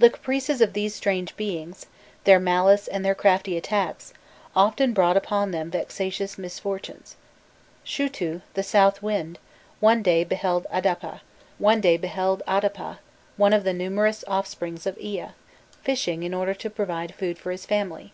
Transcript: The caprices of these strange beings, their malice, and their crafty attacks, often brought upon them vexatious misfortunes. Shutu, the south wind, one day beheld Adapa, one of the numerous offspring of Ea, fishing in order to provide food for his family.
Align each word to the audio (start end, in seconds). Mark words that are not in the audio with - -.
The 0.00 0.10
caprices 0.10 0.60
of 0.60 0.72
these 0.72 0.92
strange 0.96 1.36
beings, 1.36 1.86
their 2.24 2.40
malice, 2.40 2.88
and 2.88 3.04
their 3.04 3.14
crafty 3.14 3.56
attacks, 3.56 4.12
often 4.56 4.92
brought 4.92 5.16
upon 5.16 5.52
them 5.52 5.70
vexatious 5.70 6.36
misfortunes. 6.36 7.14
Shutu, 7.84 8.40
the 8.54 8.64
south 8.64 9.04
wind, 9.04 9.38
one 9.78 10.02
day 10.02 10.24
beheld 10.24 10.66
Adapa, 10.68 11.20
one 11.58 11.82
of 13.52 13.62
the 13.62 13.72
numerous 13.72 14.24
offspring 14.26 14.80
of 14.84 14.98
Ea, 14.98 15.26
fishing 15.80 16.24
in 16.24 16.34
order 16.34 16.54
to 16.54 16.68
provide 16.68 17.14
food 17.14 17.38
for 17.38 17.52
his 17.52 17.66
family. 17.66 18.12